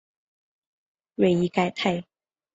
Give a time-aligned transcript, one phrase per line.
[1.13, 2.03] 瑞伊盖泰。